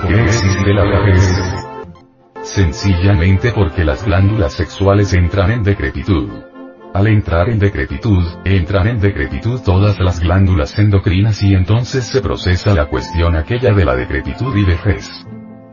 ¿Por 0.00 0.64
qué 0.64 0.72
la 0.72 0.84
vejez? 0.84 1.70
Sencillamente 2.42 3.52
porque 3.52 3.84
las 3.84 4.04
glándulas 4.04 4.54
sexuales 4.54 5.12
entran 5.12 5.50
en 5.50 5.62
decrepitud. 5.62 6.30
Al 6.94 7.06
entrar 7.06 7.50
en 7.50 7.58
decrepitud, 7.58 8.24
entran 8.44 8.88
en 8.88 8.98
decrepitud 8.98 9.60
todas 9.60 9.98
las 10.00 10.20
glándulas 10.20 10.78
endocrinas 10.78 11.42
y 11.42 11.54
entonces 11.54 12.04
se 12.04 12.22
procesa 12.22 12.74
la 12.74 12.86
cuestión 12.86 13.36
aquella 13.36 13.72
de 13.72 13.84
la 13.84 13.94
decrepitud 13.94 14.56
y 14.56 14.64
vejez. 14.64 15.08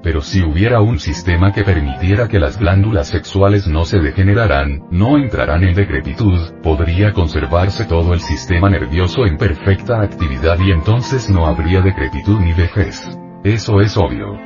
Pero 0.04 0.22
si 0.22 0.44
hubiera 0.44 0.82
un 0.82 1.00
sistema 1.00 1.54
que 1.54 1.64
permitiera 1.64 2.28
que 2.28 2.40
las 2.40 2.60
glándulas 2.60 3.08
sexuales 3.08 3.68
no 3.68 3.86
se 3.86 4.00
degeneraran, 4.00 4.84
no 4.92 5.18
entrarán 5.18 5.64
en 5.64 5.74
decrepitud, 5.74 6.52
podría 6.62 7.14
conservarse 7.14 7.86
todo 7.86 8.14
el 8.14 8.20
sistema 8.20 8.70
nervioso 8.70 9.26
en 9.26 9.38
perfecta 9.38 10.02
actividad 10.02 10.60
y 10.60 10.72
entonces 10.72 11.30
no 11.30 11.48
habría 11.48 11.82
decrepitud 11.82 12.40
ni 12.40 12.54
vejez. 12.54 13.08
Eso 13.48 13.80
es 13.80 13.96
obvio. 13.96 14.38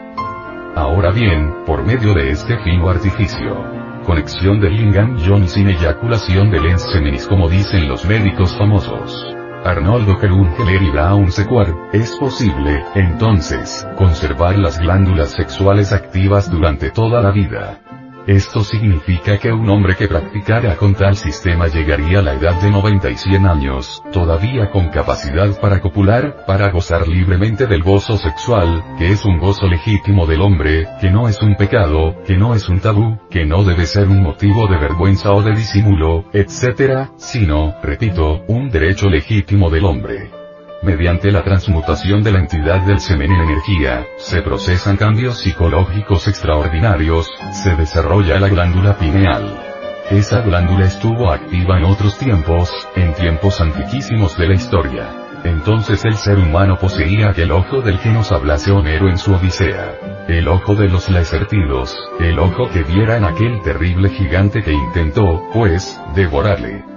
Ahora 0.76 1.10
bien, 1.10 1.66
por 1.66 1.84
medio 1.84 2.14
de 2.14 2.30
este 2.30 2.56
fino 2.60 2.88
artificio, 2.88 3.66
conexión 4.06 4.62
de 4.62 4.70
Lingam 4.70 5.18
John 5.26 5.48
sin 5.48 5.70
eyaculación 5.70 6.52
de 6.52 6.60
lens 6.60 6.84
seminis 6.84 7.26
como 7.26 7.50
dicen 7.50 7.90
los 7.90 8.06
médicos 8.06 8.56
famosos. 8.56 9.26
Arnoldo 9.66 10.18
Gerungeler 10.18 10.84
y 10.84 10.92
Brown 10.92 11.32
Sequard, 11.32 11.74
es 11.94 12.16
posible, 12.16 12.84
entonces, 12.94 13.88
conservar 13.98 14.60
las 14.60 14.78
glándulas 14.78 15.32
sexuales 15.32 15.94
activas 15.94 16.52
durante 16.52 16.92
toda 16.92 17.24
la 17.24 17.32
vida. 17.32 17.80
Esto 18.28 18.64
significa 18.64 19.40
que 19.40 19.52
un 19.52 19.68
hombre 19.70 19.96
que 19.96 20.08
practicara 20.08 20.76
con 20.76 20.94
tal 20.94 21.16
sistema 21.16 21.68
llegaría 21.68 22.20
a 22.20 22.22
la 22.22 22.34
edad 22.34 22.62
de 22.62 22.70
90 22.70 23.10
y 23.10 23.16
100 23.16 23.46
años, 23.48 24.04
todavía 24.14 24.70
con 24.70 24.90
capacidad 24.90 25.60
para 25.60 25.82
copular, 25.82 26.46
para 26.46 26.70
gozar 26.70 27.08
libremente 27.08 27.66
del 27.66 27.82
gozo 27.82 28.18
sexual, 28.18 28.84
que 29.00 29.12
es 29.12 29.26
un 29.26 29.40
gozo 29.40 29.66
legítimo 29.66 30.28
del 30.28 30.42
hombre, 30.42 30.88
que 31.00 31.10
no 31.10 31.28
es 31.28 31.42
un 31.42 31.56
pecado, 31.56 32.16
que 32.26 32.38
no 32.38 32.54
es 32.54 32.70
un 32.70 32.80
tabú, 32.80 33.18
que 33.30 33.46
no 33.46 33.64
debe 33.64 33.88
ser 33.88 34.08
un 34.08 34.22
motivo 34.22 34.68
de 34.68 34.78
vergüenza 34.78 35.32
o 35.32 35.42
de 35.42 35.56
disimulo, 35.56 36.26
etc., 36.32 37.10
sino, 37.18 37.76
repito, 37.82 38.44
un 38.48 38.70
derecho 38.70 39.10
legítimo 39.10 39.70
del 39.72 39.86
hombre. 39.86 40.41
Mediante 40.84 41.32
la 41.32 41.44
transmutación 41.44 42.24
de 42.24 42.32
la 42.32 42.40
entidad 42.40 42.82
del 42.82 43.00
semen 43.00 43.32
en 43.32 43.42
energía, 43.42 44.08
se 44.18 44.42
procesan 44.42 44.98
cambios 44.98 45.38
psicológicos 45.38 46.28
extraordinarios, 46.28 47.30
se 47.54 47.76
desarrolla 47.76 48.40
la 48.40 48.50
glándula 48.50 48.98
pineal. 48.98 49.62
Esa 50.10 50.42
glándula 50.42 50.86
estuvo 50.86 51.32
activa 51.32 51.78
en 51.78 51.84
otros 51.84 52.18
tiempos, 52.18 52.72
en 52.96 53.14
tiempos 53.14 53.62
antiquísimos 53.62 54.36
de 54.40 54.48
la 54.48 54.56
historia. 54.56 55.08
Entonces 55.44 56.04
el 56.04 56.16
ser 56.16 56.40
humano 56.40 56.78
poseía 56.80 57.30
aquel 57.30 57.52
ojo 57.52 57.82
del 57.82 58.00
que 58.00 58.10
nos 58.10 58.32
hablase 58.32 58.72
Homero 58.72 59.08
en 59.08 59.20
su 59.20 59.36
Odisea. 59.36 60.26
El 60.28 60.48
ojo 60.48 60.74
de 60.74 60.90
los 60.90 61.10
lacertidos, 61.10 61.96
el 62.20 62.40
ojo 62.40 62.70
que 62.72 62.82
viera 62.84 63.18
en 63.18 63.26
aquel 63.26 63.62
terrible 63.62 64.10
gigante 64.10 64.64
que 64.64 64.74
intentó, 64.74 65.44
pues, 65.54 66.02
devorarle. 66.16 66.91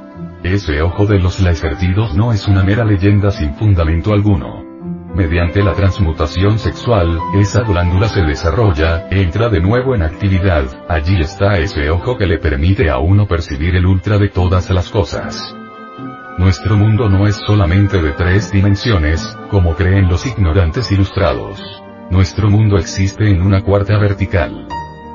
Ese 0.45 0.83
ojo 0.83 1.07
de 1.07 1.19
los 1.19 1.41
lacertidos 1.41 2.15
no 2.15 2.31
es 2.31 2.47
una 2.47 2.63
mera 2.63 2.85
leyenda 2.85 3.31
sin 3.31 3.55
fundamento 3.55 4.13
alguno. 4.13 4.63
Mediante 5.15 5.63
la 5.63 5.73
transmutación 5.73 6.59
sexual, 6.59 7.19
esa 7.41 7.63
glándula 7.63 8.09
se 8.09 8.21
desarrolla, 8.21 9.09
entra 9.11 9.49
de 9.49 9.63
nuevo 9.63 9.95
en 9.95 10.03
actividad, 10.03 10.67
allí 10.87 11.19
está 11.19 11.59
ese 11.59 11.89
ojo 11.89 12.19
que 12.19 12.27
le 12.27 12.37
permite 12.37 12.91
a 12.91 12.99
uno 12.99 13.27
percibir 13.27 13.75
el 13.75 13.87
ultra 13.87 14.19
de 14.19 14.29
todas 14.29 14.69
las 14.69 14.91
cosas. 14.91 15.57
Nuestro 16.37 16.77
mundo 16.77 17.09
no 17.09 17.27
es 17.27 17.37
solamente 17.37 18.03
de 18.03 18.13
tres 18.13 18.53
dimensiones, 18.53 19.39
como 19.51 19.75
creen 19.75 20.11
los 20.11 20.27
ignorantes 20.27 20.93
ilustrados. 20.93 21.59
Nuestro 22.11 22.51
mundo 22.51 22.77
existe 22.77 23.31
en 23.31 23.41
una 23.41 23.63
cuarta 23.63 23.97
vertical. 23.97 24.69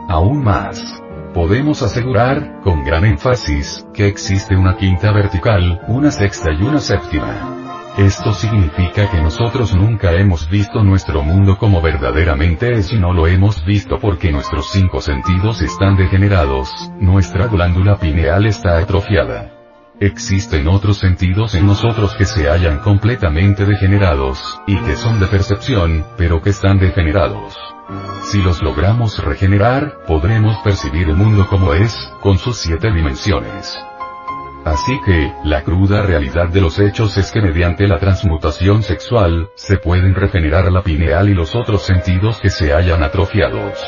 Aún 0.08 0.44
más. 0.44 0.99
Podemos 1.34 1.84
asegurar, 1.84 2.62
con 2.64 2.84
gran 2.84 3.06
énfasis, 3.06 3.86
que 3.94 4.08
existe 4.08 4.56
una 4.56 4.76
quinta 4.78 5.12
vertical, 5.12 5.80
una 5.88 6.10
sexta 6.10 6.52
y 6.52 6.64
una 6.64 6.80
séptima. 6.80 7.94
Esto 7.98 8.34
significa 8.34 9.12
que 9.12 9.22
nosotros 9.22 9.76
nunca 9.76 10.14
hemos 10.14 10.50
visto 10.50 10.84
nuestro 10.84 11.22
mundo 11.22 11.58
como 11.58 11.82
verdaderamente 11.82 12.72
es 12.74 12.92
y 12.94 12.98
no 12.98 13.14
lo 13.14 13.28
hemos 13.28 13.64
visto 13.64 14.00
porque 14.00 14.32
nuestros 14.32 14.72
cinco 14.72 15.02
sentidos 15.02 15.62
están 15.62 15.98
degenerados, 15.98 16.72
nuestra 17.00 17.48
glándula 17.48 17.98
pineal 17.98 18.48
está 18.48 18.80
atrofiada. 18.80 19.52
Existen 20.00 20.68
otros 20.68 20.98
sentidos 20.98 21.54
en 21.54 21.68
nosotros 21.68 22.16
que 22.16 22.26
se 22.26 22.50
hallan 22.50 22.80
completamente 22.80 23.66
degenerados, 23.66 24.60
y 24.66 24.78
que 24.78 24.96
son 24.96 25.20
de 25.20 25.28
percepción, 25.28 26.06
pero 26.18 26.42
que 26.42 26.52
están 26.52 26.80
degenerados. 26.80 27.56
Si 28.24 28.42
los 28.42 28.62
logramos 28.62 29.18
regenerar, 29.24 30.04
podremos 30.06 30.58
percibir 30.60 31.10
el 31.10 31.16
mundo 31.16 31.48
como 31.48 31.74
es, 31.74 32.12
con 32.22 32.38
sus 32.38 32.58
siete 32.58 32.92
dimensiones. 32.92 33.78
Así 34.66 35.00
que, 35.06 35.34
la 35.44 35.64
cruda 35.64 36.04
realidad 36.04 36.50
de 36.50 36.62
los 36.62 36.80
hechos 36.80 37.18
es 37.18 37.32
que 37.32 37.42
mediante 37.42 37.88
la 37.88 37.98
transmutación 37.98 38.84
sexual, 38.84 39.50
se 39.56 39.78
pueden 39.78 40.14
regenerar 40.14 40.72
la 40.72 40.84
pineal 40.84 41.30
y 41.30 41.34
los 41.34 41.56
otros 41.56 41.82
sentidos 41.82 42.40
que 42.40 42.50
se 42.50 42.74
hayan 42.74 43.02
atrofiados. 43.02 43.80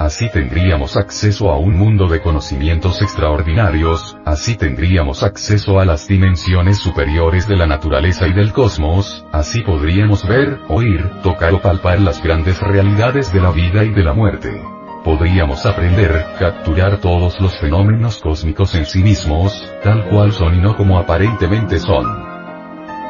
Así 0.00 0.30
tendríamos 0.30 0.96
acceso 0.96 1.50
a 1.50 1.58
un 1.58 1.76
mundo 1.76 2.08
de 2.08 2.22
conocimientos 2.22 3.02
extraordinarios, 3.02 4.16
así 4.24 4.56
tendríamos 4.56 5.22
acceso 5.22 5.78
a 5.78 5.84
las 5.84 6.08
dimensiones 6.08 6.78
superiores 6.78 7.46
de 7.46 7.54
la 7.54 7.66
naturaleza 7.66 8.26
y 8.26 8.32
del 8.32 8.50
cosmos, 8.50 9.26
así 9.30 9.60
podríamos 9.60 10.26
ver, 10.26 10.58
oír, 10.68 11.06
tocar 11.22 11.52
o 11.52 11.60
palpar 11.60 12.00
las 12.00 12.22
grandes 12.22 12.58
realidades 12.60 13.30
de 13.30 13.40
la 13.40 13.50
vida 13.50 13.84
y 13.84 13.90
de 13.90 14.02
la 14.02 14.14
muerte. 14.14 14.62
Podríamos 15.04 15.66
aprender, 15.66 16.24
capturar 16.38 16.96
todos 16.96 17.38
los 17.38 17.60
fenómenos 17.60 18.20
cósmicos 18.20 18.74
en 18.76 18.86
sí 18.86 19.02
mismos, 19.02 19.70
tal 19.84 20.08
cual 20.08 20.32
son 20.32 20.54
y 20.54 20.60
no 20.62 20.78
como 20.78 20.98
aparentemente 20.98 21.78
son. 21.78 22.06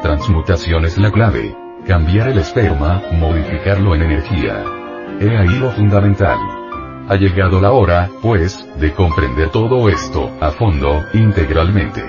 Transmutación 0.03 0.85
es 0.87 0.99
la 0.99 1.13
clave. 1.13 1.55
Cambiar 1.87 2.31
el 2.31 2.39
esperma, 2.39 3.01
modificarlo 3.13 3.95
en 3.95 4.03
energía. 4.03 4.65
He 5.21 5.37
ahí 5.37 5.57
lo 5.57 5.71
fundamental. 5.71 6.60
Ha 7.11 7.17
llegado 7.17 7.61
la 7.61 7.73
hora, 7.73 8.09
pues, 8.23 8.65
de 8.79 8.95
comprender 8.95 9.51
todo 9.51 9.89
esto, 9.89 10.31
a 10.41 10.53
fondo, 10.53 11.05
integralmente. 11.13 12.05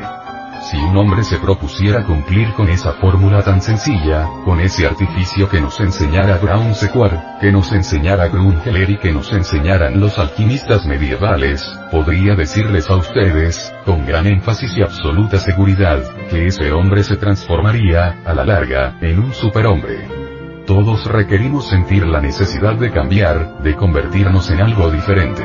Si 0.69 0.77
un 0.77 0.95
hombre 0.95 1.23
se 1.23 1.39
propusiera 1.39 2.05
cumplir 2.05 2.53
con 2.53 2.69
esa 2.69 2.91
fórmula 2.93 3.41
tan 3.41 3.63
sencilla, 3.63 4.29
con 4.45 4.59
ese 4.59 4.85
artificio 4.85 5.49
que 5.49 5.59
nos 5.59 5.79
enseñara 5.79 6.37
Brown 6.37 6.75
Sequard, 6.75 7.39
que 7.39 7.51
nos 7.51 7.71
enseñara 7.71 8.27
Grungeler 8.27 8.91
y 8.91 8.97
que 8.97 9.11
nos 9.11 9.33
enseñaran 9.33 9.99
los 9.99 10.19
alquimistas 10.19 10.85
medievales, 10.85 11.67
podría 11.89 12.35
decirles 12.35 12.87
a 12.87 12.97
ustedes, 12.97 13.73
con 13.85 14.05
gran 14.05 14.27
énfasis 14.27 14.77
y 14.77 14.83
absoluta 14.83 15.39
seguridad, 15.39 16.03
que 16.29 16.45
ese 16.45 16.71
hombre 16.71 17.01
se 17.03 17.17
transformaría, 17.17 18.21
a 18.23 18.35
la 18.35 18.45
larga, 18.45 18.99
en 19.01 19.17
un 19.17 19.33
superhombre. 19.33 20.20
Todos 20.65 21.05
requerimos 21.05 21.67
sentir 21.67 22.05
la 22.05 22.21
necesidad 22.21 22.75
de 22.75 22.91
cambiar, 22.91 23.61
de 23.63 23.75
convertirnos 23.75 24.49
en 24.51 24.61
algo 24.61 24.91
diferente. 24.91 25.43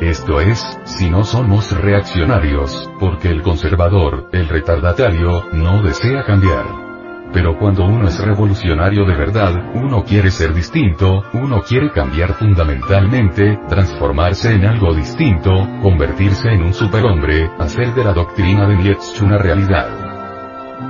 Esto 0.00 0.40
es, 0.40 0.60
si 0.84 1.08
no 1.08 1.24
somos 1.24 1.70
reaccionarios, 1.70 2.90
porque 2.98 3.28
el 3.28 3.42
conservador, 3.42 4.28
el 4.32 4.48
retardatario, 4.48 5.44
no 5.52 5.82
desea 5.82 6.24
cambiar. 6.24 6.84
Pero 7.32 7.58
cuando 7.58 7.84
uno 7.84 8.08
es 8.08 8.18
revolucionario 8.18 9.04
de 9.04 9.14
verdad, 9.14 9.54
uno 9.74 10.04
quiere 10.04 10.30
ser 10.30 10.52
distinto, 10.52 11.24
uno 11.32 11.62
quiere 11.62 11.90
cambiar 11.90 12.34
fundamentalmente, 12.34 13.58
transformarse 13.68 14.52
en 14.52 14.66
algo 14.66 14.94
distinto, 14.94 15.50
convertirse 15.80 16.48
en 16.48 16.62
un 16.62 16.74
superhombre, 16.74 17.50
hacer 17.58 17.94
de 17.94 18.04
la 18.04 18.12
doctrina 18.12 18.68
de 18.68 18.76
Nietzsche 18.76 19.24
una 19.24 19.38
realidad. 19.38 20.03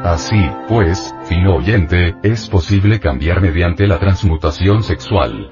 Así, 0.03 0.51
pues, 0.69 1.15
fino 1.25 1.57
oyente, 1.57 2.15
es 2.23 2.49
posible 2.49 3.01
cambiar 3.01 3.41
mediante 3.41 3.87
la 3.87 3.99
transmutación 3.99 4.83
sexual. 4.83 5.49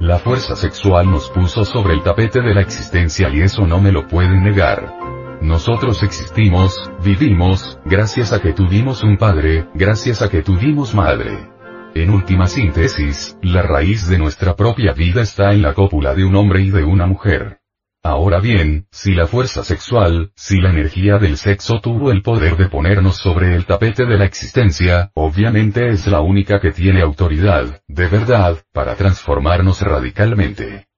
La 0.00 0.18
fuerza 0.18 0.56
sexual 0.56 1.10
nos 1.10 1.30
puso 1.30 1.64
sobre 1.64 1.94
el 1.94 2.02
tapete 2.02 2.40
de 2.40 2.54
la 2.54 2.60
existencia 2.60 3.28
y 3.28 3.40
eso 3.40 3.66
no 3.66 3.80
me 3.80 3.92
lo 3.92 4.08
pueden 4.08 4.42
negar. 4.42 4.92
Nosotros 5.40 6.02
existimos, 6.02 6.90
vivimos, 7.04 7.78
gracias 7.84 8.32
a 8.32 8.40
que 8.40 8.52
tuvimos 8.52 9.02
un 9.02 9.16
padre, 9.16 9.68
gracias 9.74 10.22
a 10.22 10.28
que 10.28 10.42
tuvimos 10.42 10.94
madre. 10.94 11.50
En 11.94 12.10
última 12.10 12.46
síntesis, 12.46 13.38
la 13.42 13.62
raíz 13.62 14.08
de 14.08 14.18
nuestra 14.18 14.56
propia 14.56 14.92
vida 14.92 15.22
está 15.22 15.52
en 15.52 15.62
la 15.62 15.74
cópula 15.74 16.14
de 16.14 16.24
un 16.24 16.34
hombre 16.36 16.62
y 16.62 16.70
de 16.70 16.84
una 16.84 17.06
mujer. 17.06 17.61
Ahora 18.04 18.40
bien, 18.40 18.88
si 18.90 19.14
la 19.14 19.28
fuerza 19.28 19.62
sexual, 19.62 20.32
si 20.34 20.60
la 20.60 20.70
energía 20.70 21.18
del 21.18 21.36
sexo 21.36 21.80
tuvo 21.80 22.10
el 22.10 22.22
poder 22.22 22.56
de 22.56 22.68
ponernos 22.68 23.18
sobre 23.18 23.54
el 23.54 23.64
tapete 23.64 24.06
de 24.06 24.18
la 24.18 24.24
existencia, 24.24 25.12
obviamente 25.14 25.88
es 25.88 26.08
la 26.08 26.20
única 26.20 26.60
que 26.60 26.72
tiene 26.72 27.00
autoridad, 27.00 27.80
de 27.86 28.08
verdad, 28.08 28.58
para 28.72 28.96
transformarnos 28.96 29.82
radicalmente. 29.82 30.88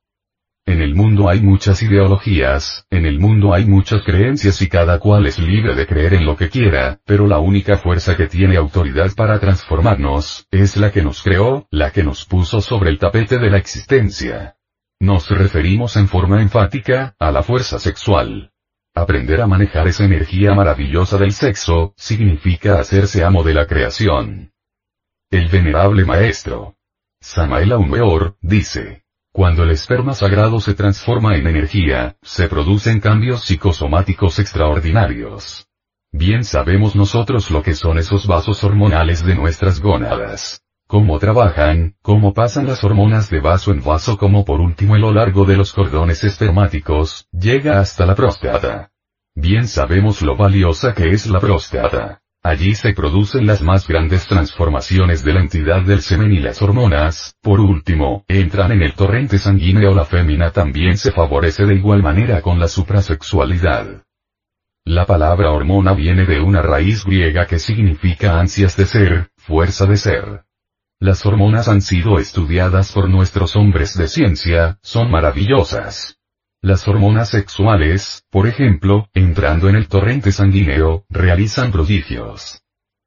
En 0.65 0.81
el 0.81 0.95
mundo 0.95 1.29
hay 1.29 1.43
muchas 1.43 1.83
ideologías, 1.83 2.87
en 2.89 3.05
el 3.05 3.21
mundo 3.21 3.53
hay 3.53 3.67
muchas 3.67 4.03
creencias 4.03 4.63
y 4.63 4.69
cada 4.71 4.99
cual 4.99 5.27
es 5.27 5.39
libre 5.39 5.75
de 5.75 5.87
creer 5.87 6.15
en 6.15 6.25
lo 6.25 6.37
que 6.37 6.49
quiera, 6.49 7.01
pero 7.05 7.27
la 7.27 7.39
única 7.39 7.77
fuerza 7.77 8.17
que 8.17 8.29
tiene 8.29 8.57
autoridad 8.57 9.11
para 9.15 9.39
transformarnos, 9.39 10.47
es 10.51 10.79
la 10.79 10.91
que 10.91 11.03
nos 11.03 11.23
creó, 11.23 11.67
la 11.71 11.91
que 11.91 12.03
nos 12.03 12.25
puso 12.25 12.63
sobre 12.63 12.89
el 12.89 12.99
tapete 12.99 13.37
de 13.39 13.51
la 13.51 13.59
existencia. 13.59 14.57
Nos 15.05 15.29
referimos 15.29 15.99
en 15.99 16.09
forma 16.09 16.41
enfática, 16.41 17.15
a 17.19 17.31
la 17.31 17.43
fuerza 17.43 17.79
sexual. 17.79 18.53
Aprender 18.95 19.43
a 19.43 19.47
manejar 19.47 19.87
esa 19.87 20.03
energía 20.03 20.55
maravillosa 20.55 21.19
del 21.19 21.33
sexo, 21.33 21.93
significa 21.95 22.81
hacerse 22.81 23.23
amo 23.23 23.43
de 23.43 23.53
la 23.53 23.67
creación. 23.67 24.55
El 25.31 25.49
venerable 25.49 26.07
maestro. 26.07 26.77
Samael 27.21 27.73
Aumeor, 27.73 28.39
dice. 28.41 29.05
Cuando 29.31 29.65
el 29.65 29.73
esperma 29.73 30.15
sagrado 30.15 30.59
se 30.59 30.73
transforma 30.73 31.37
en 31.37 31.49
energía, 31.49 32.17
se 32.23 32.49
producen 32.49 32.99
cambios 32.99 33.45
psicosomáticos 33.45 34.39
extraordinarios. 34.39 35.69
Bien 36.13 36.45
sabemos 36.45 36.97
nosotros 36.97 37.51
lo 37.51 37.63
que 37.63 37.75
son 37.75 37.99
esos 37.99 38.27
vasos 38.27 38.65
hormonales 38.65 39.23
de 39.23 39.35
nuestras 39.35 39.81
gónadas. 39.81 40.64
Cómo 40.87 41.19
trabajan, 41.19 41.95
cómo 42.03 42.35
pasan 42.35 42.67
las 42.67 42.85
hormonas 42.85 43.31
de 43.31 43.41
vaso 43.41 43.73
en 43.73 43.83
vaso 43.83 44.19
como 44.19 44.45
por 44.45 44.61
último 44.61 44.97
en 44.97 45.03
lo 45.03 45.13
largo 45.13 45.47
de 45.47 45.57
los 45.57 45.73
cordones 45.73 46.25
espermáticos, 46.25 47.27
llega 47.33 47.81
hasta 47.81 48.05
la 48.05 48.15
próstata. 48.15 48.91
Bien 49.35 49.67
sabemos 49.67 50.21
lo 50.21 50.37
valiosa 50.37 50.93
que 50.93 51.11
es 51.11 51.27
la 51.27 51.41
próstata. 51.41 52.21
Allí 52.43 52.75
se 52.75 52.93
producen 52.93 53.47
las 53.47 53.63
más 53.63 53.89
grandes 53.89 54.27
transformaciones 54.27 55.25
de 55.25 55.33
la 55.33 55.41
entidad 55.41 55.81
del 55.81 56.03
semen 56.03 56.31
y 56.31 56.41
las 56.41 56.61
hormonas, 56.61 57.35
por 57.41 57.59
último, 57.59 58.27
entran 58.29 58.71
en 58.73 58.83
el 58.83 58.93
torrente 58.93 59.39
sanguíneo 59.39 59.95
la 59.95 60.05
fémina 60.05 60.51
también 60.51 60.99
se 60.99 61.11
favorece 61.11 61.65
de 61.65 61.77
igual 61.77 62.03
manera 62.03 62.43
con 62.43 62.61
la 62.61 62.69
suprasexualidad. 62.69 64.03
La 64.85 65.07
palabra 65.07 65.51
hormona 65.53 65.95
viene 65.95 66.27
de 66.27 66.41
una 66.41 66.61
raíz 66.61 67.07
griega 67.07 67.47
que 67.47 67.59
significa 67.59 68.39
ansias 68.39 68.77
de 68.77 68.85
ser, 68.85 69.31
fuerza 69.39 69.87
de 69.87 69.97
ser. 69.97 70.45
Las 71.05 71.27
hormonas 71.27 71.69
han 71.69 71.83
sido 71.83 72.19
estudiadas 72.19 72.91
por 72.91 73.11
nuestros 73.11 73.57
hombres 73.57 73.95
de 73.95 74.09
ciencia, 74.09 74.79
son 74.81 75.11
maravillosas. 75.11 76.17
Las 76.63 76.89
hormonas 76.89 77.29
sexuales, 77.29 78.25
por 78.31 78.47
ejemplo, 78.47 79.11
entrando 79.13 79.69
en 79.69 79.77
el 79.77 79.87
torrente 79.87 80.33
sanguíneo, 80.33 81.05
realizan 81.11 81.73
prodigios. 81.73 82.64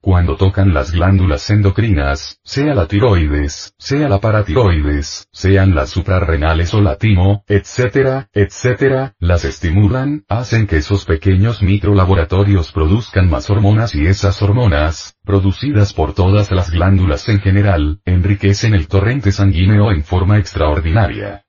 Cuando 0.07 0.37
tocan 0.37 0.73
las 0.73 0.93
glándulas 0.93 1.49
endocrinas, 1.49 2.39
sea 2.41 2.73
la 2.73 2.87
tiroides, 2.87 3.73
sea 3.77 4.07
la 4.07 4.21
paratiroides, 4.21 5.27
sean 5.33 5.75
las 5.75 5.89
suprarrenales 5.89 6.73
o 6.73 6.79
la 6.79 6.95
timo, 6.95 7.43
etcétera, 7.45 8.29
etcétera, 8.31 9.15
las 9.19 9.43
estimulan, 9.43 10.23
hacen 10.29 10.65
que 10.65 10.77
esos 10.77 11.03
pequeños 11.03 11.61
microlaboratorios 11.61 12.71
produzcan 12.71 13.29
más 13.29 13.49
hormonas 13.49 13.95
y 13.95 14.05
esas 14.05 14.41
hormonas, 14.41 15.17
producidas 15.25 15.91
por 15.91 16.13
todas 16.13 16.51
las 16.51 16.71
glándulas 16.71 17.27
en 17.27 17.41
general, 17.41 17.99
enriquecen 18.05 18.75
el 18.75 18.87
torrente 18.87 19.33
sanguíneo 19.33 19.91
en 19.91 20.05
forma 20.05 20.37
extraordinaria. 20.37 21.43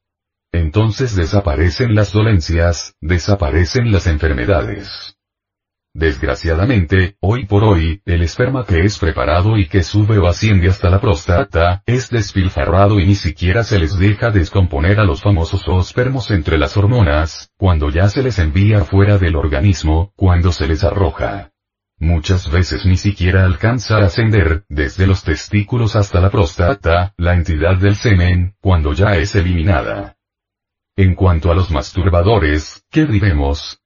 Entonces 0.51 1.15
desaparecen 1.15 1.95
las 1.95 2.13
dolencias, 2.13 2.97
desaparecen 3.01 3.93
las 3.93 4.09
enfermedades. 4.09 5.18
Desgraciadamente, 5.99 7.17
hoy 7.19 7.45
por 7.47 7.65
hoy, 7.65 8.03
el 8.05 8.23
esperma 8.23 8.65
que 8.65 8.85
es 8.85 9.01
preparado 9.01 9.59
y 9.59 9.67
que 9.67 9.83
sube 9.83 10.17
o 10.19 10.29
asciende 10.29 10.69
hasta 10.69 10.91
la 10.91 11.01
próstata, 11.01 11.83
es 11.87 12.09
despilfarrado 12.09 13.01
y 13.01 13.07
ni 13.07 13.17
siquiera 13.17 13.65
se 13.65 13.81
les 13.81 13.99
deja 13.99 14.31
descomponer 14.31 15.01
a 15.01 15.05
los 15.05 15.23
famosos 15.23 15.67
ospermos 15.67 16.31
entre 16.31 16.57
las 16.57 16.77
hormonas, 16.77 17.51
cuando 17.57 17.91
ya 17.91 18.09
se 18.09 18.23
les 18.23 18.39
envía 18.39 18.85
fuera 18.85 19.19
del 19.19 19.35
organismo, 19.35 20.13
cuando 20.15 20.53
se 20.53 20.69
les 20.69 20.85
arroja. 20.85 21.51
Muchas 21.99 22.49
veces 22.49 22.87
ni 22.87 22.97
siquiera 22.97 23.45
alcanza 23.45 23.97
a 23.97 24.05
ascender, 24.05 24.63
desde 24.69 25.05
los 25.05 25.25
testículos 25.25 25.97
hasta 25.97 26.21
la 26.21 26.31
próstata, 26.31 27.13
la 27.17 27.35
entidad 27.35 27.77
del 27.77 27.97
semen, 27.97 28.55
cuando 28.61 28.93
ya 28.93 29.17
es 29.17 29.35
eliminada. 29.35 30.17
En 30.95 31.17
cuanto 31.17 31.51
a 31.51 31.57
los 31.57 31.73
masturbadores, 31.73 32.85
¿qué 32.89 33.05
diremos? 33.05 33.78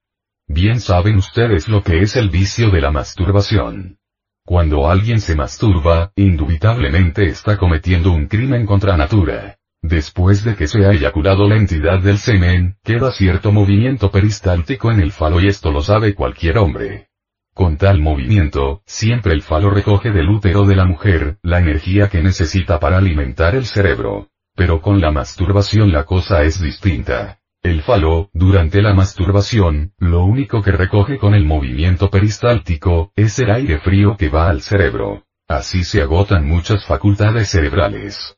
Bien 0.47 0.79
saben 0.79 1.17
ustedes 1.17 1.67
lo 1.67 1.83
que 1.83 2.01
es 2.01 2.15
el 2.15 2.29
vicio 2.29 2.69
de 2.69 2.81
la 2.81 2.91
masturbación. 2.91 3.97
Cuando 4.45 4.89
alguien 4.89 5.21
se 5.21 5.35
masturba, 5.35 6.11
indubitablemente 6.15 7.25
está 7.25 7.57
cometiendo 7.57 8.11
un 8.11 8.27
crimen 8.27 8.65
contra 8.65 8.97
natura. 8.97 9.57
Después 9.81 10.43
de 10.43 10.55
que 10.55 10.67
se 10.67 10.85
ha 10.85 10.91
eyaculado 10.91 11.47
la 11.47 11.57
entidad 11.57 11.99
del 11.99 12.17
semen, 12.17 12.77
queda 12.83 13.11
cierto 13.11 13.51
movimiento 13.51 14.11
peristáltico 14.11 14.91
en 14.91 14.99
el 14.99 15.11
falo 15.11 15.39
y 15.39 15.47
esto 15.47 15.71
lo 15.71 15.81
sabe 15.81 16.13
cualquier 16.13 16.57
hombre. 16.57 17.07
Con 17.53 17.77
tal 17.77 17.99
movimiento, 17.99 18.81
siempre 18.85 19.33
el 19.33 19.43
falo 19.43 19.69
recoge 19.69 20.11
del 20.11 20.29
útero 20.29 20.65
de 20.65 20.75
la 20.75 20.85
mujer, 20.85 21.37
la 21.41 21.59
energía 21.59 22.09
que 22.09 22.23
necesita 22.23 22.79
para 22.79 22.97
alimentar 22.97 23.55
el 23.55 23.65
cerebro. 23.65 24.29
Pero 24.55 24.81
con 24.81 24.99
la 24.99 25.11
masturbación 25.11 25.91
la 25.91 26.03
cosa 26.03 26.43
es 26.43 26.61
distinta. 26.61 27.39
El 27.63 27.81
falo, 27.81 28.29
durante 28.33 28.81
la 28.81 28.93
masturbación, 28.93 29.93
lo 29.97 30.25
único 30.25 30.61
que 30.61 30.73
recoge 30.73 31.17
con 31.17 31.33
el 31.33 31.45
movimiento 31.45 32.09
peristáltico, 32.09 33.13
es 33.15 33.39
el 33.39 33.51
aire 33.51 33.79
frío 33.79 34.17
que 34.17 34.27
va 34.27 34.49
al 34.49 34.61
cerebro. 34.61 35.23
Así 35.47 35.85
se 35.85 36.01
agotan 36.01 36.45
muchas 36.45 36.85
facultades 36.85 37.49
cerebrales. 37.49 38.37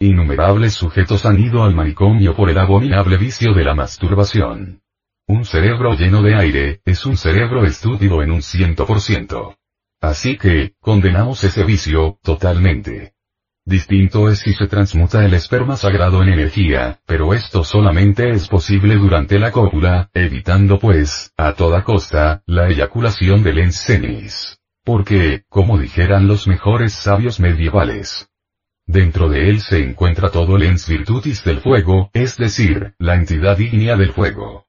Innumerables 0.00 0.72
sujetos 0.72 1.26
han 1.26 1.38
ido 1.38 1.62
al 1.62 1.74
manicomio 1.74 2.34
por 2.34 2.48
el 2.48 2.56
abominable 2.56 3.18
vicio 3.18 3.52
de 3.52 3.64
la 3.64 3.74
masturbación. 3.74 4.80
Un 5.26 5.44
cerebro 5.44 5.92
lleno 5.92 6.22
de 6.22 6.34
aire, 6.34 6.80
es 6.86 7.04
un 7.04 7.18
cerebro 7.18 7.66
estúpido 7.66 8.22
en 8.22 8.32
un 8.32 8.40
ciento 8.40 8.86
por 8.86 9.02
ciento. 9.02 9.56
Así 10.00 10.38
que, 10.38 10.72
condenamos 10.80 11.44
ese 11.44 11.64
vicio, 11.64 12.18
totalmente. 12.22 13.12
Distinto 13.68 14.30
es 14.30 14.38
si 14.38 14.54
se 14.54 14.66
transmuta 14.66 15.26
el 15.26 15.34
esperma 15.34 15.76
sagrado 15.76 16.22
en 16.22 16.30
energía, 16.30 17.00
pero 17.04 17.34
esto 17.34 17.64
solamente 17.64 18.30
es 18.30 18.48
posible 18.48 18.94
durante 18.94 19.38
la 19.38 19.52
cópula, 19.52 20.08
evitando 20.14 20.78
pues, 20.78 21.34
a 21.36 21.52
toda 21.52 21.84
costa, 21.84 22.42
la 22.46 22.70
eyaculación 22.70 23.42
del 23.42 23.58
ensenis. 23.58 24.58
Porque, 24.82 25.42
como 25.50 25.76
dijeran 25.76 26.26
los 26.26 26.48
mejores 26.48 26.94
sabios 26.94 27.40
medievales, 27.40 28.30
Dentro 28.86 29.28
de 29.28 29.50
él 29.50 29.60
se 29.60 29.84
encuentra 29.84 30.30
todo 30.30 30.56
el 30.56 30.62
ens 30.62 30.88
virtutis 30.88 31.44
del 31.44 31.60
fuego, 31.60 32.08
es 32.14 32.38
decir, 32.38 32.94
la 32.98 33.16
entidad 33.16 33.58
ígnea 33.58 33.96
del 33.96 34.14
fuego. 34.14 34.66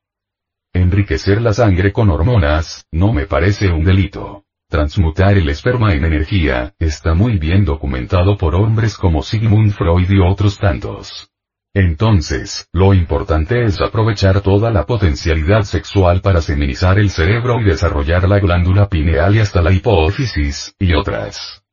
Enriquecer 0.73 1.41
la 1.41 1.53
sangre 1.53 1.93
con 1.93 2.09
hormonas, 2.09 2.85
no 2.91 3.13
me 3.13 3.27
parece 3.27 3.69
un 3.69 3.85
delito. 3.85 4.43
Transmutar 4.69 5.35
el 5.35 5.49
esperma 5.49 5.93
en 5.93 6.05
energía, 6.05 6.75
está 6.77 7.15
muy 7.15 7.39
bien 7.39 7.65
documentado 7.65 8.37
por 8.37 8.53
hombres 8.53 8.97
como 8.97 9.23
Sigmund 9.23 9.71
Freud 9.71 10.07
y 10.07 10.19
otros 10.19 10.59
tantos. 10.59 11.31
Entonces, 11.73 12.69
lo 12.71 12.93
importante 12.93 13.63
es 13.63 13.81
aprovechar 13.81 14.41
toda 14.41 14.69
la 14.69 14.85
potencialidad 14.85 15.63
sexual 15.63 16.21
para 16.21 16.41
seminizar 16.41 16.99
el 16.99 17.09
cerebro 17.09 17.59
y 17.59 17.63
desarrollar 17.63 18.29
la 18.29 18.37
glándula 18.37 18.87
pineal 18.87 19.35
y 19.35 19.39
hasta 19.39 19.63
la 19.63 19.71
hipófisis, 19.71 20.75
y 20.77 20.93
otras. 20.93 21.63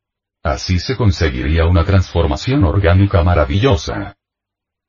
Así 0.41 0.79
se 0.79 0.95
conseguiría 0.95 1.67
una 1.67 1.83
transformación 1.83 2.63
orgánica 2.63 3.21
maravillosa. 3.21 4.15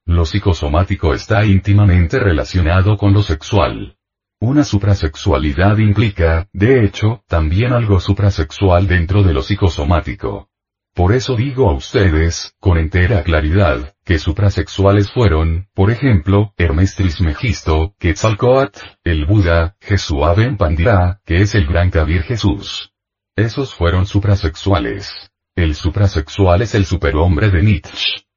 Lo 0.07 0.25
psicosomático 0.25 1.13
está 1.13 1.45
íntimamente 1.45 2.19
relacionado 2.19 2.97
con 2.97 3.13
lo 3.13 3.23
sexual. 3.23 3.98
Una 4.41 4.63
suprasexualidad 4.63 5.79
implica, 5.79 6.49
de 6.53 6.85
hecho, 6.85 7.25
también 7.27 7.73
algo 7.73 7.99
suprasexual 7.99 8.87
dentro 8.87 9.25
de 9.25 9.35
lo 9.35 9.43
psicosomático. 9.43 10.49
Por 10.95 11.13
eso 11.13 11.35
digo 11.35 11.69
a 11.69 11.75
ustedes, 11.75 12.55
con 12.61 12.79
entera 12.79 13.25
claridad, 13.25 13.95
que 14.05 14.21
suprasexuales 14.21 15.11
fueron, 15.11 15.67
por 15.75 15.91
ejemplo, 15.91 16.53
Hermes 16.57 16.95
Trismegisto, 16.95 17.95
Quetzalcoatl, 17.99 18.81
el 19.03 19.27
Buda, 19.27 19.77
Jesuaben 19.81 20.57
Pandira, 20.57 21.21
que 21.25 21.43
es 21.43 21.57
el 21.57 21.67
gran 21.67 21.91
Kabir 21.91 22.23
Jesús. 22.23 22.93
Esos 23.35 23.75
fueron 23.75 24.07
suprasexuales. 24.07 25.33
El 25.57 25.75
suprasexual 25.75 26.63
es 26.63 26.77
el 26.77 26.85
superhombre 26.85 27.51
de 27.51 27.63
Nietzsche. 27.63 28.28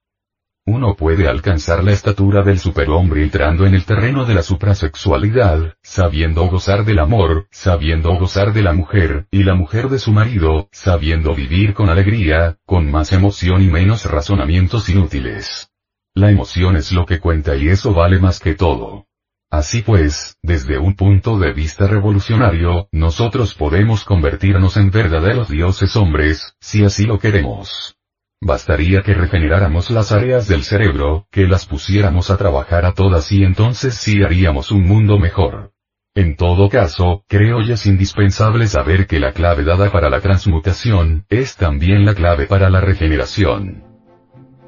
Uno 0.74 0.96
puede 0.96 1.28
alcanzar 1.28 1.84
la 1.84 1.92
estatura 1.92 2.44
del 2.44 2.58
superhombre 2.58 3.24
entrando 3.24 3.66
en 3.66 3.76
el 3.76 3.84
terreno 3.84 4.24
de 4.24 4.36
la 4.36 4.42
suprasexualidad, 4.42 5.74
sabiendo 5.84 6.48
gozar 6.48 6.86
del 6.86 7.00
amor, 7.00 7.48
sabiendo 7.52 8.16
gozar 8.16 8.54
de 8.54 8.62
la 8.62 8.72
mujer, 8.72 9.28
y 9.32 9.44
la 9.44 9.54
mujer 9.54 9.90
de 9.90 10.00
su 10.00 10.14
marido, 10.14 10.70
sabiendo 10.72 11.36
vivir 11.36 11.74
con 11.74 11.90
alegría, 11.90 12.56
con 12.66 12.90
más 12.90 13.12
emoción 13.12 13.62
y 13.62 13.68
menos 13.68 14.06
razonamientos 14.06 14.88
inútiles. 14.88 15.70
La 16.16 16.32
emoción 16.32 16.78
es 16.78 16.94
lo 16.94 17.06
que 17.06 17.20
cuenta 17.20 17.58
y 17.58 17.68
eso 17.68 17.94
vale 17.94 18.20
más 18.20 18.40
que 18.40 18.56
todo. 18.56 19.08
Así 19.50 19.82
pues, 19.82 20.38
desde 20.42 20.78
un 20.78 20.96
punto 20.96 21.38
de 21.38 21.52
vista 21.52 21.86
revolucionario, 21.86 22.88
nosotros 22.94 23.56
podemos 23.56 24.06
convertirnos 24.06 24.78
en 24.78 24.90
verdaderos 24.90 25.50
dioses 25.50 25.98
hombres, 25.98 26.56
si 26.62 26.86
así 26.86 27.04
lo 27.04 27.20
queremos. 27.20 27.98
Bastaría 28.44 29.04
que 29.04 29.14
regeneráramos 29.14 29.92
las 29.92 30.12
áreas 30.12 30.48
del 30.48 30.64
cerebro, 30.64 31.28
que 31.32 31.46
las 31.46 31.68
pusiéramos 31.68 32.32
a 32.32 32.38
trabajar 32.38 32.86
a 32.86 32.94
todas 32.94 33.32
y 33.32 33.44
entonces 33.44 33.94
sí 33.94 34.24
haríamos 34.24 34.72
un 34.72 34.82
mundo 34.82 35.20
mejor. 35.20 35.74
En 36.16 36.36
todo 36.36 36.68
caso, 36.68 37.24
creo 37.28 37.62
y 37.62 37.72
es 37.72 37.86
indispensable 37.86 38.66
saber 38.66 39.06
que 39.06 39.20
la 39.20 39.32
clave 39.32 39.64
dada 39.64 39.92
para 39.92 40.10
la 40.10 40.22
transmutación, 40.22 41.24
es 41.30 41.56
también 41.56 42.04
la 42.04 42.16
clave 42.16 42.48
para 42.48 42.72
la 42.72 42.82
regeneración. 42.82 43.84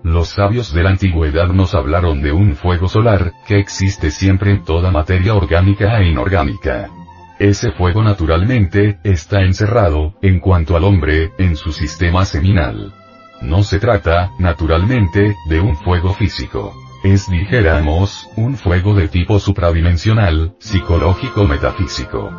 Los 0.04 0.30
sabios 0.30 0.72
de 0.72 0.84
la 0.84 0.92
antigüedad 0.92 1.48
nos 1.48 1.74
hablaron 1.74 2.22
de 2.22 2.32
un 2.32 2.56
fuego 2.56 2.88
solar, 2.88 3.34
que 3.48 3.58
existe 3.58 4.12
siempre 4.12 4.52
en 4.52 4.64
toda 4.64 4.92
materia 4.92 5.34
orgánica 5.34 5.98
e 5.98 6.10
inorgánica. 6.10 6.92
Ese 7.40 7.72
fuego 7.72 8.04
naturalmente, 8.04 9.00
está 9.04 9.42
encerrado, 9.42 10.14
en 10.22 10.40
cuanto 10.40 10.78
al 10.78 10.84
hombre, 10.84 11.32
en 11.40 11.56
su 11.56 11.72
sistema 11.72 12.24
seminal. 12.24 12.94
No 13.44 13.62
se 13.62 13.78
trata, 13.78 14.32
naturalmente, 14.40 15.36
de 15.48 15.60
un 15.60 15.76
fuego 15.76 16.14
físico. 16.14 16.74
Es, 17.04 17.30
dijéramos, 17.30 18.30
un 18.38 18.56
fuego 18.56 18.94
de 18.96 19.10
tipo 19.10 19.38
supradimensional, 19.38 20.56
psicológico 20.60 21.44
metafísico. 21.44 22.32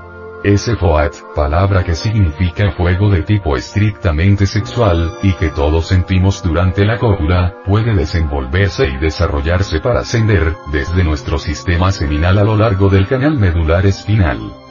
Ese 0.42 0.76
FOAT, 0.76 1.14
palabra 1.34 1.84
que 1.84 1.94
significa 1.94 2.70
fuego 2.72 3.10
de 3.10 3.22
tipo 3.22 3.54
estrictamente 3.56 4.46
sexual, 4.46 5.12
y 5.22 5.34
que 5.34 5.50
todos 5.50 5.88
sentimos 5.88 6.42
durante 6.42 6.86
la 6.86 6.98
cópula, 6.98 7.54
puede 7.66 7.94
desenvolverse 7.94 8.86
y 8.86 8.96
desarrollarse 8.96 9.80
para 9.80 10.00
ascender, 10.00 10.54
desde 10.72 11.04
nuestro 11.04 11.38
sistema 11.38 11.92
seminal 11.92 12.38
a 12.38 12.44
lo 12.44 12.56
largo 12.56 12.88
del 12.88 13.06
canal 13.06 13.38
medular 13.38 13.84
espinal. 13.84 14.63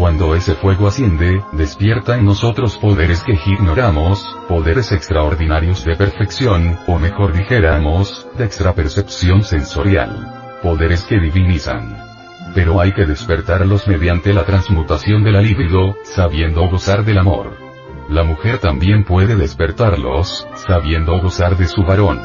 Cuando 0.00 0.34
ese 0.34 0.54
fuego 0.54 0.88
asciende, 0.88 1.44
despierta 1.52 2.16
en 2.16 2.24
nosotros 2.24 2.78
poderes 2.78 3.22
que 3.22 3.38
ignoramos, 3.44 4.34
poderes 4.48 4.92
extraordinarios 4.92 5.84
de 5.84 5.94
perfección, 5.94 6.78
o 6.86 6.98
mejor 6.98 7.34
dijéramos, 7.34 8.26
de 8.38 8.46
extrapercepción 8.46 9.42
sensorial. 9.42 10.58
Poderes 10.62 11.02
que 11.02 11.20
divinizan. 11.20 11.98
Pero 12.54 12.80
hay 12.80 12.92
que 12.92 13.04
despertarlos 13.04 13.86
mediante 13.88 14.32
la 14.32 14.44
transmutación 14.44 15.22
de 15.22 15.32
la 15.32 15.42
libido, 15.42 15.94
sabiendo 16.04 16.66
gozar 16.70 17.04
del 17.04 17.18
amor. 17.18 17.58
La 18.08 18.22
mujer 18.22 18.56
también 18.56 19.04
puede 19.04 19.36
despertarlos, 19.36 20.48
sabiendo 20.66 21.20
gozar 21.20 21.58
de 21.58 21.66
su 21.66 21.82
varón. 21.82 22.18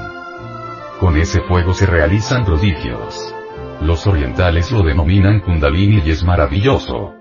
Con 1.02 1.18
ese 1.18 1.42
fuego 1.42 1.74
se 1.74 1.88
realizan 1.88 2.46
prodigios. 2.46 3.36
Los 3.82 4.08
orientales 4.08 4.72
lo 4.72 4.82
denominan 4.82 5.42
kundalini 5.42 6.02
y 6.06 6.12
es 6.12 6.24
maravilloso. 6.24 7.16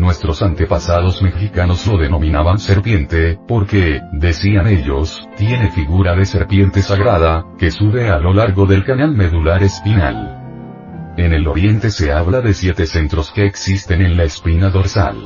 Nuestros 0.00 0.40
antepasados 0.40 1.20
mexicanos 1.20 1.86
lo 1.86 1.98
denominaban 1.98 2.58
serpiente, 2.58 3.38
porque, 3.46 4.00
decían 4.12 4.66
ellos, 4.66 5.28
tiene 5.36 5.70
figura 5.72 6.16
de 6.16 6.24
serpiente 6.24 6.80
sagrada, 6.80 7.44
que 7.58 7.70
sube 7.70 8.08
a 8.08 8.18
lo 8.18 8.32
largo 8.32 8.64
del 8.64 8.82
canal 8.82 9.14
medular 9.14 9.62
espinal. 9.62 11.12
En 11.18 11.34
el 11.34 11.46
oriente 11.46 11.90
se 11.90 12.12
habla 12.12 12.40
de 12.40 12.54
siete 12.54 12.86
centros 12.86 13.30
que 13.30 13.44
existen 13.44 14.00
en 14.00 14.16
la 14.16 14.24
espina 14.24 14.70
dorsal. 14.70 15.18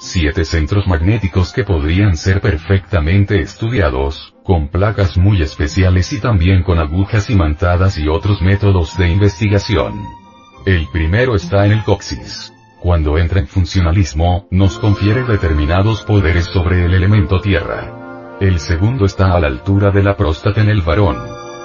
Siete 0.00 0.46
centros 0.46 0.86
magnéticos 0.86 1.52
que 1.52 1.64
podrían 1.64 2.16
ser 2.16 2.40
perfectamente 2.40 3.38
estudiados, 3.38 4.34
con 4.44 4.68
placas 4.68 5.18
muy 5.18 5.42
especiales 5.42 6.10
y 6.14 6.20
también 6.20 6.62
con 6.62 6.78
agujas 6.78 7.28
imantadas 7.28 7.98
y 7.98 8.08
otros 8.08 8.40
métodos 8.40 8.96
de 8.96 9.10
investigación. 9.10 9.92
El 10.64 10.88
primero 10.90 11.34
está 11.34 11.66
en 11.66 11.72
el 11.72 11.84
coxis 11.84 12.50
cuando 12.82 13.16
entra 13.16 13.38
en 13.38 13.46
funcionalismo, 13.46 14.48
nos 14.50 14.78
confiere 14.80 15.22
determinados 15.22 16.02
poderes 16.02 16.46
sobre 16.46 16.84
el 16.84 16.94
elemento 16.94 17.40
tierra. 17.40 18.36
El 18.40 18.58
segundo 18.58 19.04
está 19.04 19.34
a 19.34 19.40
la 19.40 19.46
altura 19.46 19.92
de 19.92 20.02
la 20.02 20.16
próstata 20.16 20.60
en 20.60 20.68
el 20.68 20.82
varón 20.82 21.16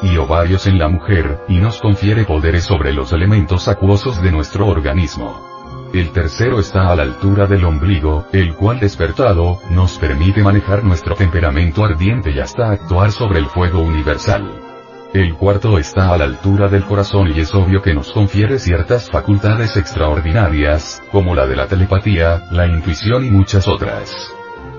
y 0.04 0.16
ovarios 0.18 0.68
en 0.68 0.78
la 0.78 0.88
mujer, 0.88 1.40
y 1.48 1.58
nos 1.58 1.82
confiere 1.82 2.24
poderes 2.24 2.66
sobre 2.66 2.94
los 2.94 3.14
elementos 3.14 3.68
acuosos 3.68 4.22
de 4.22 4.32
nuestro 4.32 4.68
organismo. 4.68 5.90
El 5.92 6.12
tercero 6.12 6.60
está 6.60 6.92
a 6.92 6.96
la 6.96 7.02
altura 7.02 7.48
del 7.48 7.66
ombligo, 7.66 8.28
el 8.32 8.54
cual 8.54 8.80
despertado, 8.80 9.60
nos 9.72 9.98
permite 9.98 10.44
manejar 10.44 10.84
nuestro 10.84 11.16
temperamento 11.16 11.84
ardiente 11.84 12.30
y 12.30 12.40
hasta 12.40 12.70
actuar 12.70 13.12
sobre 13.12 13.40
el 13.40 13.48
fuego 13.48 13.80
universal. 13.80 14.77
El 15.14 15.36
cuarto 15.36 15.78
está 15.78 16.14
a 16.14 16.18
la 16.18 16.26
altura 16.26 16.68
del 16.68 16.84
corazón 16.84 17.32
y 17.34 17.40
es 17.40 17.56
obvio 17.56 17.82
que 17.82 17.94
nos 17.94 18.12
confiere 18.12 18.60
ciertas 18.60 19.10
facultades 19.10 19.78
extraordinarias, 19.78 21.02
como 21.12 21.34
la 21.34 21.48
de 21.48 21.56
la 21.56 21.68
telepatía, 21.68 22.44
la 22.52 22.68
intuición 22.68 23.26
y 23.26 23.32
muchas 23.32 23.68
otras. 23.68 24.34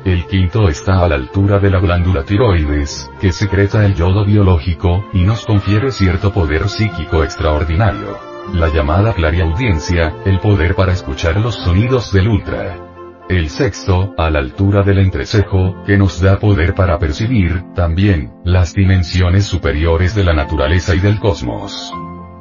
El 0.04 0.26
quinto 0.26 0.68
está 0.68 1.02
a 1.02 1.08
la 1.08 1.16
altura 1.16 1.58
de 1.58 1.70
la 1.70 1.80
glándula 1.80 2.24
tiroides, 2.24 3.10
que 3.20 3.32
secreta 3.32 3.84
el 3.84 3.94
yodo 3.94 4.24
biológico, 4.24 5.06
y 5.12 5.24
nos 5.24 5.44
confiere 5.46 5.90
cierto 5.90 6.32
poder 6.32 6.68
psíquico 6.68 7.24
extraordinario. 7.24 8.18
La 8.52 8.68
llamada 8.68 9.14
clariaudiencia, 9.14 10.14
el 10.24 10.40
poder 10.40 10.74
para 10.74 10.92
escuchar 10.92 11.38
los 11.40 11.56
sonidos 11.56 12.12
del 12.12 12.28
ultra. 12.28 12.87
El 13.28 13.50
sexto, 13.50 14.14
a 14.16 14.30
la 14.30 14.38
altura 14.38 14.82
del 14.82 15.00
entrecejo, 15.00 15.82
que 15.84 15.98
nos 15.98 16.18
da 16.18 16.38
poder 16.38 16.74
para 16.74 16.98
percibir, 16.98 17.62
también, 17.74 18.32
las 18.42 18.72
dimensiones 18.72 19.44
superiores 19.44 20.14
de 20.14 20.24
la 20.24 20.32
naturaleza 20.32 20.94
y 20.94 21.00
del 21.00 21.18
cosmos. 21.20 21.92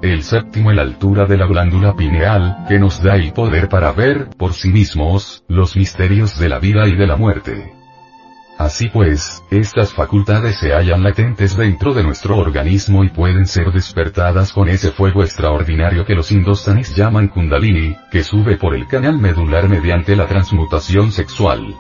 El 0.01 0.23
séptimo 0.23 0.69
a 0.69 0.75
la 0.75 0.83
altura 0.83 1.25
de 1.25 1.35
la 1.35 1.45
glándula 1.45 1.93
pineal, 1.93 2.63
que 2.69 2.79
nos 2.79 3.03
da 3.03 3.15
el 3.15 3.33
poder 3.33 3.67
para 3.67 3.91
ver, 3.91 4.29
por 4.37 4.53
sí 4.53 4.69
mismos, 4.69 5.43
los 5.49 5.75
misterios 5.75 6.39
de 6.39 6.47
la 6.47 6.59
vida 6.59 6.87
y 6.87 6.95
de 6.95 7.05
la 7.05 7.17
muerte. 7.17 7.76
Así 8.57 8.89
pues, 8.89 9.43
estas 9.51 9.93
facultades 9.93 10.59
se 10.59 10.73
hallan 10.73 11.03
latentes 11.03 11.55
dentro 11.55 11.93
de 11.93 12.03
nuestro 12.03 12.37
organismo 12.37 13.03
y 13.03 13.09
pueden 13.09 13.45
ser 13.45 13.71
despertadas 13.71 14.51
con 14.51 14.67
ese 14.67 14.91
fuego 14.91 15.21
extraordinario 15.21 16.05
que 16.05 16.15
los 16.15 16.31
indostanis 16.31 16.95
llaman 16.95 17.27
kundalini, 17.27 17.95
que 18.11 18.23
sube 18.23 18.57
por 18.57 18.73
el 18.73 18.87
canal 18.87 19.19
medular 19.19 19.69
mediante 19.69 20.15
la 20.15 20.25
transmutación 20.25 21.11
sexual. 21.11 21.75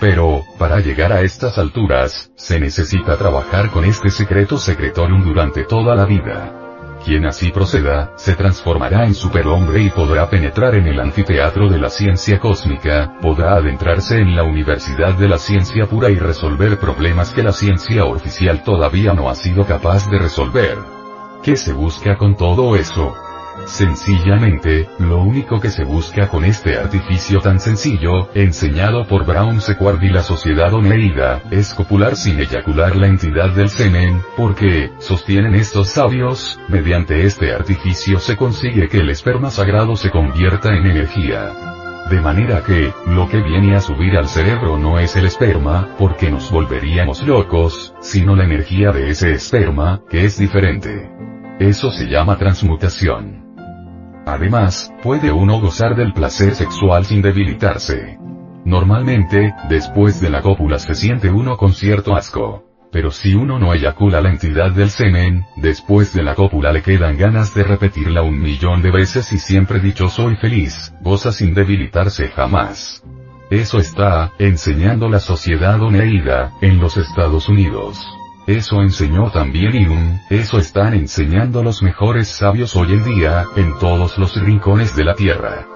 Pero, 0.00 0.42
para 0.58 0.80
llegar 0.80 1.12
a 1.12 1.22
estas 1.22 1.58
alturas, 1.58 2.30
se 2.34 2.58
necesita 2.58 3.16
trabajar 3.16 3.70
con 3.70 3.84
este 3.84 4.10
secreto 4.10 4.58
secretorium 4.58 5.24
durante 5.24 5.64
toda 5.64 5.94
la 5.94 6.06
vida. 6.06 6.65
Quien 7.06 7.24
así 7.24 7.52
proceda, 7.52 8.10
se 8.16 8.34
transformará 8.34 9.04
en 9.04 9.14
superhombre 9.14 9.80
y 9.80 9.90
podrá 9.90 10.28
penetrar 10.28 10.74
en 10.74 10.88
el 10.88 10.98
anfiteatro 10.98 11.68
de 11.68 11.78
la 11.78 11.88
ciencia 11.88 12.40
cósmica, 12.40 13.16
podrá 13.22 13.54
adentrarse 13.54 14.18
en 14.18 14.34
la 14.34 14.42
universidad 14.42 15.14
de 15.14 15.28
la 15.28 15.38
ciencia 15.38 15.86
pura 15.86 16.10
y 16.10 16.16
resolver 16.16 16.80
problemas 16.80 17.30
que 17.30 17.44
la 17.44 17.52
ciencia 17.52 18.04
oficial 18.04 18.64
todavía 18.64 19.12
no 19.12 19.30
ha 19.30 19.36
sido 19.36 19.64
capaz 19.64 20.10
de 20.10 20.18
resolver. 20.18 20.78
¿Qué 21.44 21.54
se 21.54 21.72
busca 21.72 22.16
con 22.16 22.34
todo 22.34 22.74
eso? 22.74 23.14
Sencillamente, 23.64 24.88
lo 24.98 25.22
único 25.22 25.60
que 25.60 25.70
se 25.70 25.84
busca 25.84 26.28
con 26.28 26.44
este 26.44 26.78
artificio 26.78 27.40
tan 27.40 27.58
sencillo, 27.58 28.28
enseñado 28.34 29.06
por 29.06 29.24
Brown 29.24 29.60
Sequard 29.60 30.02
y 30.02 30.10
la 30.10 30.22
sociedad 30.22 30.72
oneida, 30.72 31.42
es 31.50 31.74
copular 31.74 32.16
sin 32.16 32.38
eyacular 32.38 32.94
la 32.96 33.08
entidad 33.08 33.50
del 33.50 33.70
semen, 33.70 34.20
porque, 34.36 34.92
sostienen 34.98 35.54
estos 35.54 35.88
sabios, 35.88 36.60
mediante 36.68 37.24
este 37.24 37.52
artificio 37.52 38.18
se 38.18 38.36
consigue 38.36 38.88
que 38.88 38.98
el 38.98 39.10
esperma 39.10 39.50
sagrado 39.50 39.96
se 39.96 40.10
convierta 40.10 40.74
en 40.74 40.86
energía. 40.86 41.52
De 42.10 42.20
manera 42.20 42.62
que, 42.62 42.92
lo 43.06 43.28
que 43.28 43.42
viene 43.42 43.74
a 43.74 43.80
subir 43.80 44.16
al 44.16 44.28
cerebro 44.28 44.78
no 44.78 45.00
es 45.00 45.16
el 45.16 45.26
esperma, 45.26 45.88
porque 45.98 46.30
nos 46.30 46.52
volveríamos 46.52 47.26
locos, 47.26 47.94
sino 48.00 48.36
la 48.36 48.44
energía 48.44 48.92
de 48.92 49.10
ese 49.10 49.32
esperma, 49.32 50.02
que 50.08 50.24
es 50.24 50.38
diferente. 50.38 51.10
Eso 51.58 51.90
se 51.90 52.06
llama 52.06 52.38
transmutación. 52.38 53.45
Además, 54.26 54.92
puede 55.04 55.30
uno 55.30 55.60
gozar 55.60 55.94
del 55.94 56.12
placer 56.12 56.56
sexual 56.56 57.04
sin 57.04 57.22
debilitarse. 57.22 58.18
Normalmente, 58.64 59.54
después 59.68 60.20
de 60.20 60.30
la 60.30 60.42
cópula 60.42 60.80
se 60.80 60.96
siente 60.96 61.30
uno 61.30 61.56
con 61.56 61.72
cierto 61.72 62.16
asco. 62.16 62.64
Pero 62.90 63.12
si 63.12 63.34
uno 63.34 63.60
no 63.60 63.72
eyacula 63.72 64.20
la 64.20 64.30
entidad 64.30 64.72
del 64.72 64.90
semen, 64.90 65.44
después 65.56 66.12
de 66.12 66.24
la 66.24 66.34
cópula 66.34 66.72
le 66.72 66.82
quedan 66.82 67.16
ganas 67.16 67.54
de 67.54 67.62
repetirla 67.62 68.22
un 68.22 68.40
millón 68.40 68.82
de 68.82 68.90
veces 68.90 69.32
y 69.32 69.38
siempre 69.38 69.78
dicho 69.78 70.08
soy 70.08 70.34
feliz, 70.36 70.92
goza 71.02 71.30
sin 71.30 71.54
debilitarse 71.54 72.28
jamás. 72.28 73.04
Eso 73.50 73.78
está, 73.78 74.32
enseñando 74.40 75.08
la 75.08 75.20
sociedad 75.20 75.80
oneida, 75.80 76.52
en 76.60 76.80
los 76.80 76.96
Estados 76.96 77.48
Unidos. 77.48 78.04
Eso 78.46 78.80
enseñó 78.80 79.30
también 79.32 79.74
Inun, 79.74 80.20
eso 80.30 80.58
están 80.58 80.94
enseñando 80.94 81.64
los 81.64 81.82
mejores 81.82 82.28
sabios 82.28 82.76
hoy 82.76 82.92
en 82.92 83.04
día, 83.04 83.44
en 83.56 83.76
todos 83.78 84.16
los 84.18 84.40
rincones 84.40 84.94
de 84.94 85.04
la 85.04 85.14
tierra. 85.14 85.75